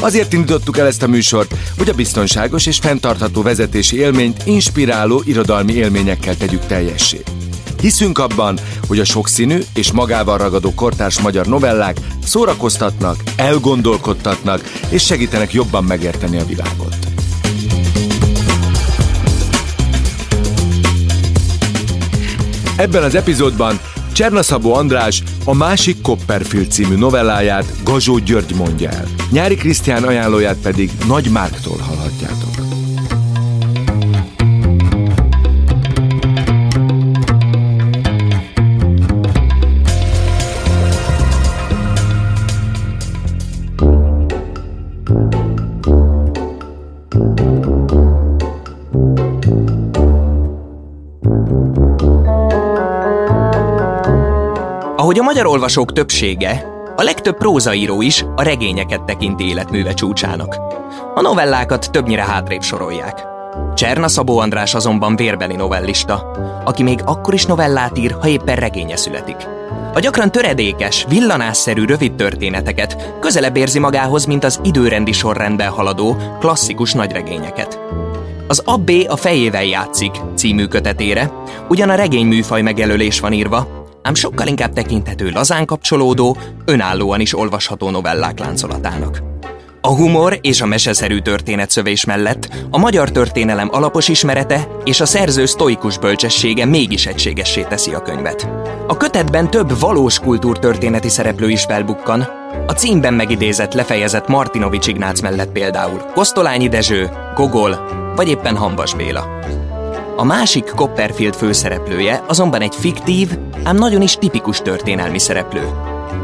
Azért 0.00 0.32
indítottuk 0.32 0.78
el 0.78 0.86
ezt 0.86 1.02
a 1.02 1.06
műsort, 1.06 1.54
hogy 1.78 1.88
a 1.88 1.94
biztonságos 1.94 2.66
és 2.66 2.78
fenntartható 2.78 3.42
vezetési 3.42 3.96
élményt 3.96 4.42
inspiráló 4.46 5.22
irodalmi 5.24 5.72
élményekkel 5.72 6.36
tegyük 6.36 6.66
teljessé. 6.66 7.22
Hiszünk 7.80 8.18
abban, 8.18 8.58
hogy 8.86 8.98
a 8.98 9.04
sokszínű 9.04 9.58
és 9.74 9.92
magával 9.92 10.38
ragadó 10.38 10.74
kortárs 10.74 11.20
magyar 11.20 11.46
novellák 11.46 11.96
szórakoztatnak, 12.24 13.22
elgondolkodtatnak 13.36 14.60
és 14.88 15.04
segítenek 15.04 15.52
jobban 15.52 15.84
megérteni 15.84 16.38
a 16.38 16.44
világot. 16.44 16.96
Ebben 22.76 23.02
az 23.02 23.14
epizódban 23.14 23.80
Csernaszabó 24.12 24.74
András 24.74 25.22
a 25.44 25.54
másik 25.54 26.02
Copperfield 26.02 26.70
című 26.70 26.96
novelláját 26.96 27.72
Gazsó 27.84 28.18
György 28.18 28.54
mondja 28.54 28.90
el. 28.90 29.04
Nyári 29.30 29.54
Krisztián 29.54 30.02
ajánlóját 30.02 30.58
pedig 30.62 30.90
Nagy 31.06 31.30
Márktól 31.30 31.78
hallhatjátok. 31.78 32.50
Ahogy 55.10 55.22
a 55.22 55.24
magyar 55.24 55.46
olvasók 55.46 55.92
többsége, 55.92 56.66
a 56.96 57.02
legtöbb 57.02 57.36
prózaíró 57.36 58.02
is 58.02 58.24
a 58.36 58.42
regényeket 58.42 59.04
tekinti 59.04 59.44
életműve 59.44 59.94
csúcsának. 59.94 60.56
A 61.14 61.20
novellákat 61.20 61.90
többnyire 61.90 62.22
hátrébb 62.22 62.62
sorolják. 62.62 63.26
Cserna 63.74 64.08
Szabó 64.08 64.38
András 64.38 64.74
azonban 64.74 65.16
vérbeli 65.16 65.56
novellista, 65.56 66.30
aki 66.64 66.82
még 66.82 67.00
akkor 67.04 67.34
is 67.34 67.46
novellát 67.46 67.98
ír, 67.98 68.16
ha 68.20 68.28
éppen 68.28 68.56
regénye 68.56 68.96
születik. 68.96 69.36
A 69.94 70.00
gyakran 70.00 70.30
töredékes, 70.30 71.06
villanásszerű 71.08 71.84
rövid 71.84 72.14
történeteket 72.14 73.14
közelebb 73.20 73.56
érzi 73.56 73.78
magához, 73.78 74.24
mint 74.24 74.44
az 74.44 74.60
időrendi 74.62 75.12
sorrendben 75.12 75.70
haladó, 75.70 76.16
klasszikus 76.40 76.92
nagyregényeket. 76.92 77.80
Az 78.46 78.62
Abbé 78.64 79.04
a 79.04 79.16
fejével 79.16 79.64
játszik 79.64 80.12
című 80.34 80.66
kötetére, 80.66 81.30
ugyan 81.68 81.90
a 81.90 81.94
regény 81.94 82.26
műfaj 82.26 82.62
megjelölés 82.62 83.20
van 83.20 83.32
írva, 83.32 83.79
ám 84.02 84.14
sokkal 84.14 84.46
inkább 84.46 84.72
tekinthető 84.72 85.30
lazán 85.30 85.66
kapcsolódó, 85.66 86.36
önállóan 86.64 87.20
is 87.20 87.38
olvasható 87.38 87.90
novellák 87.90 88.38
láncolatának. 88.38 89.22
A 89.82 89.94
humor 89.94 90.38
és 90.40 90.60
a 90.60 90.66
meseszerű 90.66 91.18
történetszövés 91.18 92.04
mellett 92.04 92.48
a 92.70 92.78
magyar 92.78 93.10
történelem 93.10 93.68
alapos 93.72 94.08
ismerete 94.08 94.68
és 94.84 95.00
a 95.00 95.06
szerző 95.06 95.46
sztoikus 95.46 95.98
bölcsessége 95.98 96.64
mégis 96.64 97.06
egységessé 97.06 97.62
teszi 97.62 97.94
a 97.94 98.02
könyvet. 98.02 98.48
A 98.86 98.96
kötetben 98.96 99.50
több 99.50 99.78
valós 99.78 100.18
kultúrtörténeti 100.18 101.08
szereplő 101.08 101.48
is 101.48 101.62
felbukkan, 101.62 102.28
a 102.66 102.72
címben 102.72 103.14
megidézett 103.14 103.74
lefejezett 103.74 104.28
Martinovics 104.28 104.86
Ignác 104.86 105.20
mellett 105.20 105.52
például 105.52 105.98
Kosztolányi 106.14 106.68
Dezső, 106.68 107.10
Gogol 107.34 107.98
vagy 108.16 108.28
éppen 108.28 108.56
Hambas 108.56 108.94
Béla. 108.94 109.38
A 110.20 110.24
másik 110.24 110.64
Copperfield 110.64 111.34
főszereplője 111.34 112.24
azonban 112.26 112.60
egy 112.60 112.74
fiktív, 112.74 113.38
ám 113.64 113.76
nagyon 113.76 114.02
is 114.02 114.14
tipikus 114.14 114.58
történelmi 114.58 115.18
szereplő. 115.18 115.68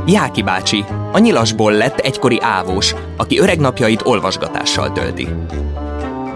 Jáki 0.06 0.42
bácsi, 0.42 0.84
a 1.12 1.18
nyilasból 1.18 1.72
lett 1.72 1.98
egykori 1.98 2.38
ávós, 2.40 2.94
aki 3.16 3.38
öreg 3.38 3.60
napjait 3.60 4.02
olvasgatással 4.04 4.92
tölti. 4.92 5.28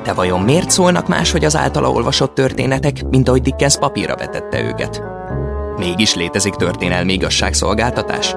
De 0.02 0.12
vajon 0.12 0.40
miért 0.40 0.70
szólnak 0.70 1.08
máshogy 1.08 1.44
az 1.44 1.56
általa 1.56 1.90
olvasott 1.90 2.34
történetek, 2.34 3.08
mint 3.10 3.28
ahogy 3.28 3.42
Dickens 3.42 3.78
papírra 3.78 4.16
vetette 4.16 4.62
őket? 4.62 5.02
Mégis 5.76 6.14
létezik 6.14 6.54
történelmi 6.54 7.12
igazságszolgáltatás? 7.12 8.34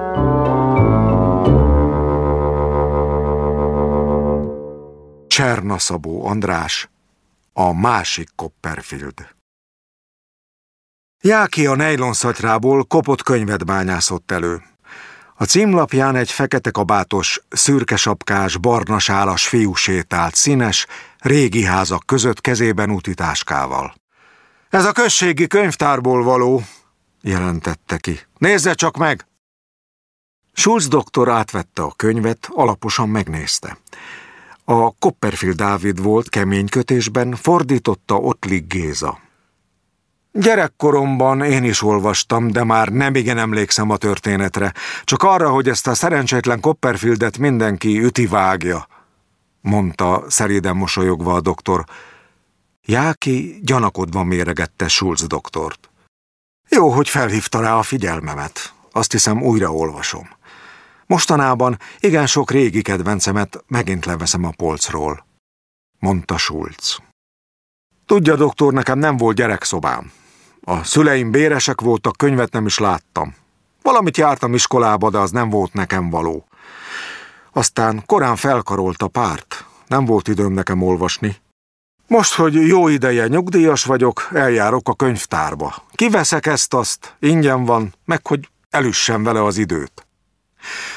Csernaszabó 5.26 6.26
András, 6.26 6.93
a 7.56 7.72
másik 7.72 8.28
Copperfield. 8.36 9.28
Jáki 11.20 11.66
a 11.66 11.74
nejlonszatrából 11.74 12.84
kopott 12.84 13.22
könyvet 13.22 13.64
bányászott 13.66 14.30
elő. 14.30 14.62
A 15.36 15.44
címlapján 15.44 16.16
egy 16.16 16.30
fekete 16.30 16.70
kabátos, 16.70 17.40
szürke 17.48 17.96
sapkás, 17.96 18.58
barna 18.58 18.98
sálas 18.98 19.48
fiú 19.48 19.74
sétált 19.74 20.34
színes, 20.34 20.86
régi 21.18 21.64
házak 21.64 22.02
között 22.06 22.40
kezében 22.40 22.90
utitáskával. 22.90 23.94
Ez 24.70 24.84
a 24.84 24.92
községi 24.92 25.46
könyvtárból 25.46 26.22
való, 26.22 26.62
jelentette 27.20 27.96
ki. 27.96 28.20
Nézze 28.38 28.74
csak 28.74 28.96
meg! 28.96 29.26
Schulz 30.52 30.88
doktor 30.88 31.28
átvette 31.28 31.82
a 31.82 31.92
könyvet, 31.96 32.48
alaposan 32.50 33.08
megnézte. 33.08 33.78
A 34.66 34.90
Copperfield 34.90 35.56
Dávid 35.56 36.02
volt 36.02 36.28
kemény 36.28 36.68
kötésben, 36.68 37.34
fordította 37.34 38.16
Ottlik 38.16 38.66
Géza. 38.66 39.18
Gyerekkoromban 40.32 41.42
én 41.42 41.64
is 41.64 41.82
olvastam, 41.82 42.50
de 42.50 42.64
már 42.64 42.88
nem 42.88 43.14
igen 43.14 43.38
emlékszem 43.38 43.90
a 43.90 43.96
történetre, 43.96 44.72
csak 45.04 45.22
arra, 45.22 45.50
hogy 45.50 45.68
ezt 45.68 45.86
a 45.86 45.94
szerencsétlen 45.94 46.60
Copperfieldet 46.60 47.38
mindenki 47.38 47.98
üti 47.98 48.26
vágja, 48.26 48.86
mondta 49.60 50.24
szeréden 50.28 50.76
mosolyogva 50.76 51.34
a 51.34 51.40
doktor. 51.40 51.84
Jáki 52.84 53.60
gyanakodva 53.62 54.22
méregette 54.22 54.88
Schulz 54.88 55.26
doktort. 55.26 55.90
Jó, 56.68 56.88
hogy 56.88 57.08
felhívta 57.08 57.60
rá 57.60 57.76
a 57.76 57.82
figyelmemet. 57.82 58.72
Azt 58.92 59.12
hiszem, 59.12 59.42
újra 59.42 59.72
olvasom. 59.72 60.28
Mostanában 61.06 61.78
igen 61.98 62.26
sok 62.26 62.50
régi 62.50 62.82
kedvencemet 62.82 63.64
megint 63.66 64.04
leveszem 64.04 64.44
a 64.44 64.52
polcról, 64.56 65.26
mondta 65.98 66.38
Schulz. 66.38 66.98
Tudja, 68.06 68.36
doktor, 68.36 68.72
nekem 68.72 68.98
nem 68.98 69.16
volt 69.16 69.36
gyerekszobám. 69.36 70.12
A 70.60 70.84
szüleim 70.84 71.30
béresek 71.30 71.80
voltak, 71.80 72.16
könyvet 72.16 72.52
nem 72.52 72.66
is 72.66 72.78
láttam. 72.78 73.34
Valamit 73.82 74.16
jártam 74.16 74.54
iskolába, 74.54 75.10
de 75.10 75.18
az 75.18 75.30
nem 75.30 75.50
volt 75.50 75.72
nekem 75.72 76.10
való. 76.10 76.44
Aztán 77.52 78.02
korán 78.06 78.36
felkarolt 78.36 79.02
a 79.02 79.08
párt. 79.08 79.64
Nem 79.86 80.04
volt 80.04 80.28
időm 80.28 80.52
nekem 80.52 80.82
olvasni. 80.82 81.36
Most, 82.06 82.34
hogy 82.34 82.54
jó 82.54 82.88
ideje 82.88 83.26
nyugdíjas 83.26 83.84
vagyok, 83.84 84.28
eljárok 84.32 84.88
a 84.88 84.94
könyvtárba. 84.94 85.74
Kiveszek 85.92 86.46
ezt-azt, 86.46 87.16
ingyen 87.18 87.64
van, 87.64 87.94
meg 88.04 88.26
hogy 88.26 88.48
elüssem 88.70 89.22
vele 89.22 89.44
az 89.44 89.58
időt. 89.58 90.06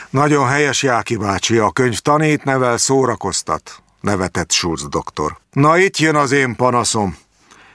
Nagyon 0.10 0.48
helyes 0.48 0.84
Jáki 0.84 1.16
bácsi, 1.16 1.58
a 1.58 1.72
könyv 1.72 2.00
tanít, 2.00 2.44
nevel, 2.44 2.78
szórakoztat, 2.78 3.84
nevetett 4.02 4.52
Schulz 4.52 4.88
doktor. 4.90 5.38
Na 5.52 5.78
itt 5.78 5.98
jön 5.98 6.16
az 6.16 6.32
én 6.32 6.56
panaszom, 6.56 7.18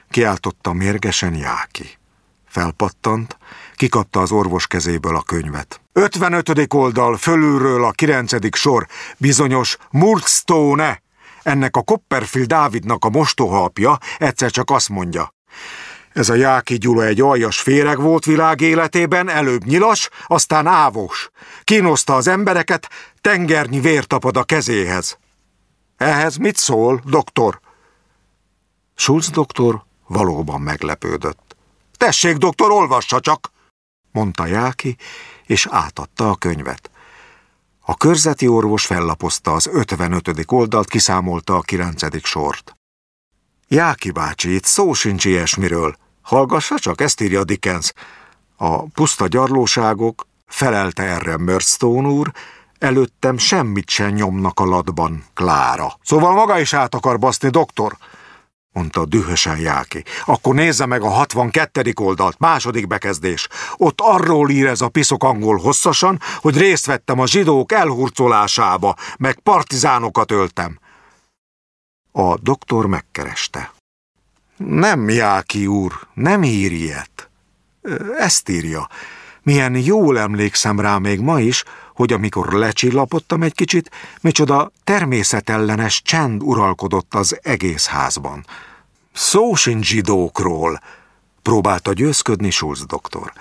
kiáltotta 0.09 0.73
mérgesen 0.73 1.35
Jáki. 1.35 1.97
Felpattant, 2.47 3.37
kikapta 3.75 4.19
az 4.19 4.31
orvos 4.31 4.67
kezéből 4.67 5.15
a 5.15 5.21
könyvet. 5.21 5.81
55. 5.93 6.73
oldal, 6.73 7.17
fölülről 7.17 7.85
a 7.85 7.91
9. 7.91 8.55
sor, 8.55 8.87
bizonyos 9.17 9.77
Murstone, 9.91 11.01
ennek 11.43 11.75
a 11.75 11.81
Copperfield 11.81 12.47
Dávidnak 12.47 13.05
a 13.05 13.09
mostohalpja 13.09 13.97
egyszer 14.17 14.51
csak 14.51 14.69
azt 14.69 14.89
mondja. 14.89 15.33
Ez 16.13 16.29
a 16.29 16.35
Jáki 16.35 16.77
Gyula 16.77 17.05
egy 17.05 17.21
aljas 17.21 17.59
féreg 17.59 17.99
volt 17.99 18.25
világ 18.25 18.61
életében, 18.61 19.29
előbb 19.29 19.63
nyilas, 19.63 20.09
aztán 20.27 20.67
ávós. 20.67 21.29
Kínoszta 21.63 22.15
az 22.15 22.27
embereket, 22.27 22.89
tengernyi 23.21 23.79
vér 23.79 24.05
tapad 24.05 24.37
a 24.37 24.43
kezéhez. 24.43 25.17
Ehhez 25.97 26.37
mit 26.37 26.57
szól, 26.57 27.01
doktor? 27.05 27.59
Schulz 28.95 29.29
doktor 29.29 29.83
valóban 30.07 30.61
meglepődött. 30.61 31.55
Tessék, 31.97 32.37
doktor, 32.37 32.71
olvassa 32.71 33.19
csak, 33.19 33.51
mondta 34.11 34.45
Jáki, 34.45 34.97
és 35.45 35.67
átadta 35.69 36.29
a 36.29 36.35
könyvet. 36.35 36.89
A 37.81 37.95
körzeti 37.95 38.47
orvos 38.47 38.85
fellapozta 38.85 39.53
az 39.53 39.67
55. 39.71 40.51
oldalt, 40.51 40.89
kiszámolta 40.89 41.55
a 41.55 41.61
9. 41.61 42.25
sort. 42.25 42.75
Jáki 43.67 44.11
bácsi, 44.11 44.53
itt 44.53 44.65
szó 44.65 44.93
sincs 44.93 45.25
ilyesmiről. 45.25 45.95
Hallgassa 46.23 46.79
csak, 46.79 47.01
ezt 47.01 47.21
írja 47.21 47.43
Dickens. 47.43 47.93
A 48.55 48.83
puszta 48.83 49.27
gyarlóságok, 49.27 50.27
felelte 50.47 51.03
erre 51.03 51.37
Murdstone 51.37 52.07
úr, 52.07 52.31
előttem 52.77 53.37
semmit 53.37 53.89
sem 53.89 54.09
nyomnak 54.09 54.59
a 54.59 54.65
ladban, 54.65 55.23
Klára. 55.33 55.97
Szóval 56.03 56.33
maga 56.33 56.59
is 56.59 56.73
át 56.73 56.95
akar 56.95 57.19
baszni, 57.19 57.49
doktor? 57.49 57.97
mondta 58.73 59.05
dühösen 59.05 59.57
Jáki. 59.57 60.03
Akkor 60.25 60.55
nézze 60.55 60.85
meg 60.85 61.01
a 61.01 61.09
62. 61.09 61.93
oldalt, 61.95 62.39
második 62.39 62.87
bekezdés. 62.87 63.47
Ott 63.77 64.01
arról 64.01 64.49
ír 64.49 64.67
ez 64.67 64.81
a 64.81 64.89
piszok 64.89 65.23
angol 65.23 65.57
hosszasan, 65.57 66.19
hogy 66.37 66.57
részt 66.57 66.85
vettem 66.85 67.19
a 67.19 67.27
zsidók 67.27 67.71
elhurcolásába, 67.71 68.95
meg 69.17 69.39
partizánokat 69.39 70.31
öltem. 70.31 70.79
A 72.11 72.37
doktor 72.37 72.85
megkereste. 72.85 73.72
Nem, 74.57 75.09
Jáki 75.09 75.67
úr, 75.67 76.07
nem 76.13 76.43
ír 76.43 76.71
ilyet. 76.71 77.29
Ezt 78.17 78.49
írja. 78.49 78.87
Milyen 79.41 79.75
jól 79.75 80.19
emlékszem 80.19 80.79
rá 80.79 80.97
még 80.97 81.19
ma 81.19 81.39
is, 81.39 81.63
hogy 81.95 82.13
amikor 82.13 82.53
lecsillapodtam 82.53 83.43
egy 83.43 83.53
kicsit, 83.53 83.91
micsoda 84.21 84.71
természetellenes 84.83 86.01
csend 86.01 86.41
uralkodott 86.43 87.13
az 87.13 87.39
egész 87.41 87.85
házban. 87.85 88.45
Szó 89.13 89.55
sincs 89.55 89.85
zsidókról, 89.87 90.79
próbálta 91.41 91.93
győzködni 91.93 92.49
Schulz 92.49 92.85
doktor. 92.85 93.33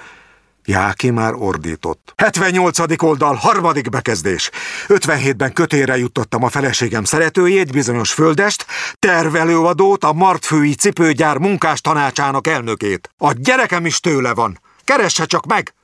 Jáki 0.65 1.11
már 1.11 1.35
ordított. 1.35 2.13
78. 2.17 3.03
oldal, 3.03 3.35
harmadik 3.35 3.89
bekezdés. 3.89 4.51
57-ben 4.89 5.53
kötére 5.53 5.97
jutottam 5.97 6.43
a 6.43 6.49
feleségem 6.49 7.05
szeretőjét, 7.05 7.73
bizonyos 7.73 8.13
földest, 8.13 8.67
tervelőadót, 8.99 10.05
a 10.05 10.13
martfői 10.13 10.75
cipőgyár 10.75 11.39
munkás 11.39 11.81
tanácsának 11.81 12.47
elnökét. 12.47 13.11
A 13.19 13.33
gyerekem 13.33 13.87
is 13.87 14.01
tőle 14.01 14.35
van. 14.35 14.61
Keresse 14.85 15.25
csak 15.25 15.47
meg! 15.47 15.75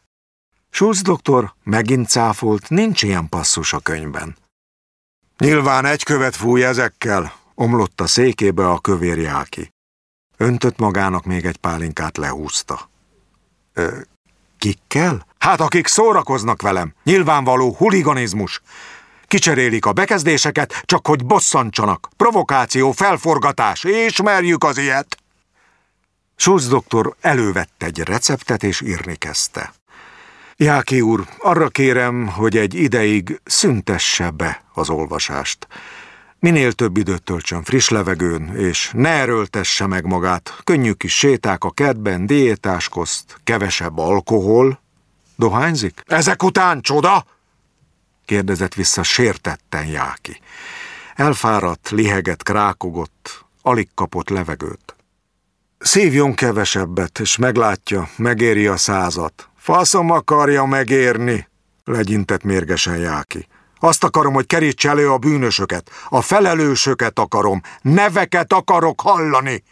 Schulz 0.70 1.02
doktor 1.02 1.54
megint 1.62 2.08
cáfolt, 2.08 2.68
nincs 2.68 3.02
ilyen 3.02 3.28
passzus 3.28 3.72
a 3.72 3.78
könyvben. 3.78 4.36
Nyilván 5.38 5.84
egy 5.84 6.02
követ 6.02 6.36
fúj 6.36 6.64
ezekkel, 6.64 7.32
omlott 7.54 8.00
a 8.00 8.06
székébe 8.06 8.68
a 8.70 8.78
kövér 8.78 9.18
Jáki. 9.18 9.72
Öntött 10.36 10.78
magának 10.78 11.24
még 11.24 11.44
egy 11.44 11.56
pálinkát 11.56 12.16
lehúzta. 12.16 12.90
Ö, 13.72 14.00
kikkel? 14.58 15.26
Hát 15.38 15.60
akik 15.60 15.86
szórakoznak 15.86 16.62
velem. 16.62 16.94
Nyilvánvaló 17.04 17.74
huliganizmus. 17.74 18.62
Kicserélik 19.26 19.86
a 19.86 19.92
bekezdéseket, 19.92 20.82
csak 20.84 21.06
hogy 21.06 21.24
bosszantsanak. 21.24 22.08
Provokáció, 22.16 22.92
felforgatás. 22.92 23.84
Ismerjük 23.84 24.64
az 24.64 24.78
ilyet. 24.78 25.16
Schulz 26.36 26.68
doktor 26.68 27.14
elővette 27.20 27.86
egy 27.86 27.98
receptet 27.98 28.62
és 28.62 28.80
írni 28.80 29.16
kezdte. 29.16 29.72
Jáki 30.56 31.00
úr, 31.00 31.26
arra 31.38 31.68
kérem, 31.68 32.26
hogy 32.26 32.56
egy 32.56 32.74
ideig 32.74 33.40
szüntesse 33.44 34.30
be 34.30 34.64
az 34.72 34.90
olvasást. 34.90 35.66
Minél 36.40 36.72
több 36.72 36.96
időt 36.96 37.22
töltsön 37.22 37.62
friss 37.62 37.88
levegőn, 37.88 38.56
és 38.56 38.90
ne 38.94 39.08
erőltesse 39.08 39.86
meg 39.86 40.04
magát. 40.04 40.60
Könnyű 40.64 40.92
kis 40.92 41.16
séták 41.16 41.64
a 41.64 41.70
kertben, 41.70 42.26
diétáskozt, 42.26 43.40
kevesebb 43.44 43.98
alkohol. 43.98 44.80
Dohányzik? 45.36 46.02
Ezek 46.06 46.42
után 46.42 46.80
csoda? 46.80 47.24
kérdezett 48.24 48.74
vissza 48.74 49.02
sértetten 49.02 49.86
Jáki. 49.86 50.40
Elfáradt, 51.14 51.90
liheget, 51.90 52.42
krákogott, 52.42 53.44
alig 53.62 53.88
kapott 53.94 54.28
levegőt. 54.28 54.96
Szívjon 55.78 56.34
kevesebbet, 56.34 57.18
és 57.18 57.36
meglátja, 57.36 58.08
megéri 58.16 58.66
a 58.66 58.76
százat. 58.76 59.48
Faszom 59.56 60.10
akarja 60.10 60.64
megérni, 60.64 61.48
legyintett 61.84 62.42
mérgesen 62.42 62.96
Jáki. 62.96 63.46
Azt 63.80 64.04
akarom, 64.04 64.32
hogy 64.32 64.46
keríts 64.46 64.86
elő 64.86 65.10
a 65.10 65.18
bűnösöket, 65.18 65.90
a 66.08 66.20
felelősöket 66.20 67.18
akarom, 67.18 67.60
neveket 67.82 68.52
akarok 68.52 69.00
hallani. 69.00 69.62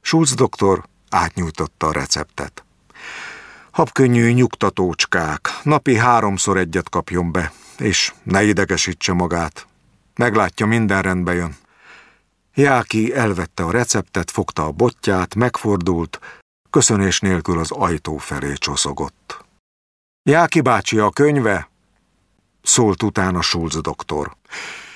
Schulz 0.00 0.34
doktor 0.34 0.84
átnyújtotta 1.10 1.86
a 1.86 1.92
receptet. 1.92 2.64
Habkönnyű 3.70 4.32
nyugtatócskák, 4.32 5.48
napi 5.62 5.96
háromszor 5.96 6.56
egyet 6.56 6.88
kapjon 6.88 7.32
be, 7.32 7.52
és 7.78 8.12
ne 8.22 8.42
idegesítse 8.42 9.12
magát. 9.12 9.66
Meglátja, 10.16 10.66
minden 10.66 11.02
rendbe 11.02 11.34
jön. 11.34 11.56
Jáki 12.54 13.14
elvette 13.14 13.62
a 13.62 13.70
receptet, 13.70 14.30
fogta 14.30 14.64
a 14.64 14.70
botját, 14.70 15.34
megfordult, 15.34 16.20
köszönés 16.70 17.20
nélkül 17.20 17.58
az 17.58 17.70
ajtó 17.70 18.16
felé 18.16 18.52
csoszogott. 18.52 19.44
Jáki 20.22 20.60
bácsi 20.60 20.98
a 20.98 21.10
könyve, 21.10 21.70
szólt 22.62 23.02
utána 23.02 23.42
Schulz 23.42 23.80
doktor. 23.80 24.36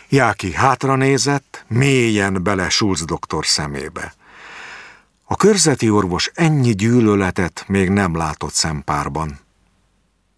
Jáki 0.08 0.52
hátra 0.52 0.96
nézett, 0.96 1.64
mélyen 1.68 2.42
bele 2.42 2.68
Schulz 2.68 3.04
doktor 3.04 3.46
szemébe. 3.46 4.14
A 5.24 5.36
körzeti 5.36 5.90
orvos 5.90 6.30
ennyi 6.34 6.74
gyűlöletet 6.74 7.64
még 7.68 7.88
nem 7.88 8.16
látott 8.16 8.52
szempárban. 8.52 9.38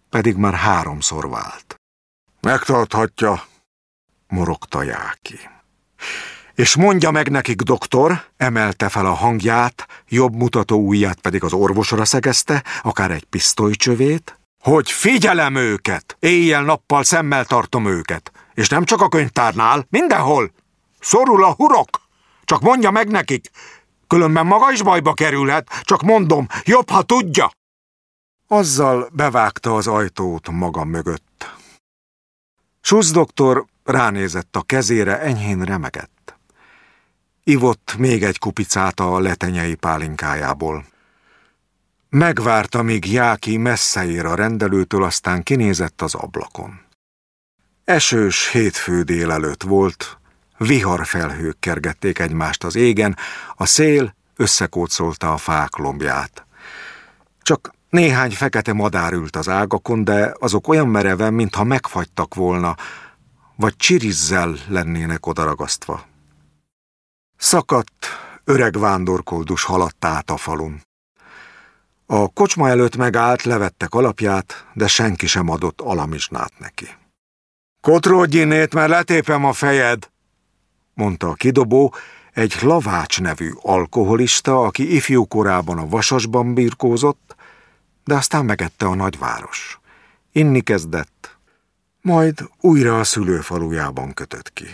Pedig 0.09 0.35
már 0.35 0.53
háromszor 0.53 1.29
vált. 1.29 1.75
Megtarthatja, 2.41 3.43
morogta 4.27 4.83
Jáki. 4.83 5.39
És 6.55 6.75
mondja 6.75 7.11
meg 7.11 7.29
nekik, 7.29 7.61
doktor, 7.61 8.23
emelte 8.37 8.89
fel 8.89 9.05
a 9.05 9.13
hangját, 9.13 9.87
jobb 10.07 10.33
mutató 10.33 10.87
ujját 10.87 11.19
pedig 11.19 11.43
az 11.43 11.53
orvosra 11.53 12.05
szegezte, 12.05 12.63
akár 12.81 13.11
egy 13.11 13.23
pisztolycsövét, 13.23 14.38
hogy 14.59 14.91
figyelem 14.91 15.55
őket, 15.55 16.17
éjjel-nappal 16.19 17.03
szemmel 17.03 17.45
tartom 17.45 17.85
őket, 17.85 18.31
és 18.53 18.67
nem 18.69 18.83
csak 18.83 19.01
a 19.01 19.09
könyvtárnál, 19.09 19.85
mindenhol. 19.89 20.51
Szorul 20.99 21.43
a 21.43 21.51
hurok, 21.51 22.01
csak 22.43 22.61
mondja 22.61 22.91
meg 22.91 23.07
nekik, 23.07 23.51
különben 24.07 24.45
maga 24.45 24.71
is 24.71 24.81
bajba 24.81 25.13
kerülhet, 25.13 25.81
csak 25.81 26.01
mondom, 26.01 26.47
jobb, 26.63 26.89
ha 26.89 27.01
tudja. 27.01 27.51
Azzal 28.47 29.09
bevágta 29.11 29.75
az 29.75 29.87
ajtót 29.87 30.49
maga 30.49 30.83
mögött. 30.83 31.55
Susz 32.81 33.11
doktor 33.11 33.65
ránézett 33.83 34.55
a 34.55 34.61
kezére, 34.61 35.19
enyhén 35.19 35.61
remegett. 35.61 36.37
Ivott 37.43 37.95
még 37.97 38.23
egy 38.23 38.39
kupicát 38.39 38.99
a 38.99 39.19
letenyei 39.19 39.75
pálinkájából. 39.75 40.85
Megvárta, 42.11 42.81
míg 42.81 43.11
Jáki 43.11 43.57
messze 43.57 44.05
ér 44.05 44.25
a 44.25 44.35
rendelőtől, 44.35 45.03
aztán 45.03 45.43
kinézett 45.43 46.01
az 46.01 46.15
ablakon. 46.15 46.81
Esős 47.83 48.49
hétfő 48.49 49.01
délelőtt 49.01 49.63
volt, 49.63 50.17
viharfelhők 50.57 51.59
kergették 51.59 52.19
egymást 52.19 52.63
az 52.63 52.75
égen, 52.75 53.17
a 53.55 53.65
szél 53.65 54.15
összekócolta 54.35 55.33
a 55.33 55.37
fák 55.37 55.75
lombját. 55.75 56.45
Csak 57.41 57.73
néhány 57.89 58.31
fekete 58.31 58.73
madár 58.73 59.13
ült 59.13 59.35
az 59.35 59.49
ágakon, 59.49 60.03
de 60.03 60.33
azok 60.39 60.67
olyan 60.67 60.87
mereven, 60.87 61.33
mintha 61.33 61.63
megfagytak 61.63 62.35
volna, 62.35 62.75
vagy 63.55 63.75
csirizzel 63.75 64.55
lennének 64.67 65.25
odaragasztva. 65.25 66.05
Szakadt, 67.37 68.07
öreg 68.43 68.79
vándorkoldus 68.79 69.63
haladt 69.63 70.05
át 70.05 70.29
a 70.29 70.37
falun. 70.37 70.87
A 72.11 72.27
kocsma 72.27 72.69
előtt 72.69 72.95
megállt, 72.95 73.43
levette 73.43 73.85
kalapját, 73.85 74.67
de 74.73 74.87
senki 74.87 75.27
sem 75.27 75.49
adott 75.49 75.81
alamisnát 75.81 76.51
neki. 76.59 76.87
Kotródjinét, 77.81 78.73
mert 78.73 78.89
letépem 78.89 79.45
a 79.45 79.53
fejed, 79.53 80.09
mondta 80.93 81.27
a 81.27 81.33
kidobó, 81.33 81.93
egy 82.33 82.55
Lavács 82.61 83.21
nevű 83.21 83.51
alkoholista, 83.61 84.63
aki 84.63 84.95
ifjú 84.95 85.27
korában 85.27 85.77
a 85.77 85.87
vasasban 85.87 86.53
birkózott, 86.53 87.35
de 88.03 88.15
aztán 88.15 88.45
megette 88.45 88.85
a 88.85 88.95
nagyváros. 88.95 89.79
Inni 90.31 90.61
kezdett, 90.61 91.37
majd 92.01 92.49
újra 92.61 92.99
a 92.99 93.03
szülőfalujában 93.03 94.13
kötött 94.13 94.53
ki. 94.53 94.73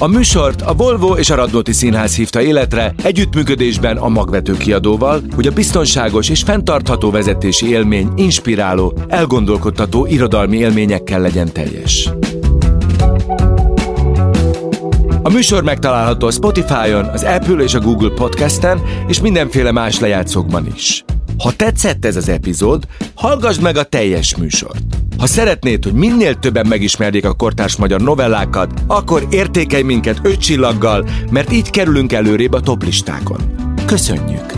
A 0.00 0.06
műsort 0.06 0.62
a 0.62 0.74
Volvo 0.74 1.14
és 1.14 1.30
a 1.30 1.34
Radnóti 1.34 1.72
Színház 1.72 2.16
hívta 2.16 2.42
életre 2.42 2.94
együttműködésben 3.02 3.96
a 3.96 4.08
Magvető 4.08 4.56
kiadóval, 4.56 5.22
hogy 5.34 5.46
a 5.46 5.50
biztonságos 5.50 6.28
és 6.28 6.42
fenntartható 6.42 7.10
vezetési 7.10 7.68
élmény 7.68 8.12
inspiráló, 8.16 8.98
elgondolkodtató 9.08 10.06
irodalmi 10.06 10.56
élményekkel 10.56 11.20
legyen 11.20 11.52
teljes. 11.52 12.10
A 15.22 15.30
műsor 15.30 15.62
megtalálható 15.62 16.26
a 16.26 16.30
Spotify-on, 16.30 17.04
az 17.04 17.22
Apple 17.22 17.62
és 17.62 17.74
a 17.74 17.80
Google 17.80 18.10
Podcasten, 18.14 18.82
és 19.08 19.20
mindenféle 19.20 19.72
más 19.72 19.98
lejátszókban 19.98 20.66
is. 20.74 21.04
Ha 21.38 21.52
tetszett 21.52 22.04
ez 22.04 22.16
az 22.16 22.28
epizód, 22.28 22.84
hallgassd 23.14 23.62
meg 23.62 23.76
a 23.76 23.84
teljes 23.84 24.36
műsort. 24.36 24.87
Ha 25.18 25.26
szeretnéd, 25.26 25.84
hogy 25.84 25.92
minél 25.92 26.34
többen 26.34 26.66
megismerjék 26.66 27.24
a 27.24 27.32
kortárs 27.32 27.76
magyar 27.76 28.00
novellákat, 28.00 28.72
akkor 28.86 29.26
értékelj 29.30 29.82
minket 29.82 30.20
öt 30.22 30.38
csillaggal, 30.38 31.08
mert 31.30 31.52
így 31.52 31.70
kerülünk 31.70 32.12
előrébb 32.12 32.52
a 32.52 32.60
toplistákon. 32.60 33.40
Köszönjük! 33.86 34.52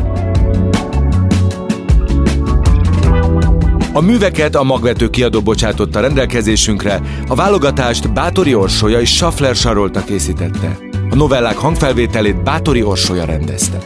A 3.92 4.00
műveket 4.00 4.54
a 4.54 4.62
magvető 4.62 5.10
kiadó 5.10 5.40
bocsátotta 5.40 6.00
rendelkezésünkre, 6.00 7.00
a 7.28 7.34
válogatást 7.34 8.12
Bátori 8.12 8.54
Orsolya 8.54 9.00
és 9.00 9.14
Schaffler 9.14 9.54
Sarolta 9.54 10.04
készítette. 10.04 10.78
A 11.10 11.14
novellák 11.14 11.56
hangfelvételét 11.56 12.42
Bátori 12.42 12.82
Orsolya 12.82 13.24
rendezte. 13.24 13.78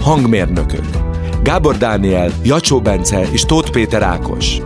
Hangmérnökök 0.00 0.84
Gábor 1.42 1.76
Dániel, 1.76 2.30
Jacsó 2.42 2.80
Bence 2.80 3.28
és 3.30 3.44
Tóth 3.44 3.70
Péter 3.70 4.02
Ákos. 4.02 4.60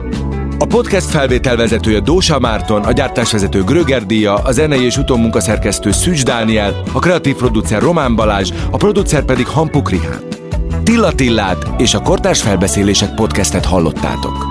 A 0.64 0.66
podcast 0.66 1.10
felvételvezetője 1.10 2.00
Dósa 2.00 2.38
Márton, 2.38 2.82
a 2.82 2.92
gyártásvezető 2.92 3.64
Gröger 3.64 4.06
Díja, 4.06 4.34
a 4.34 4.52
zenei 4.52 4.84
és 4.84 4.96
utómunkaszerkesztő 4.96 5.92
Szűcs 5.92 6.24
Dániel, 6.24 6.82
a 6.92 6.98
kreatív 6.98 7.34
producer 7.34 7.82
Román 7.82 8.14
Balázs, 8.14 8.52
a 8.70 8.76
producer 8.76 9.24
pedig 9.24 9.46
Hampuk 9.46 9.90
Rihán. 9.90 10.22
Tilla 10.82 11.12
Tillát 11.12 11.80
és 11.80 11.94
a 11.94 12.00
Kortárs 12.00 12.42
Felbeszélések 12.42 13.14
podcastet 13.14 13.64
hallottátok. 13.64 14.46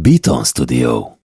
Beaton 0.00 0.44
Studio 0.44 1.16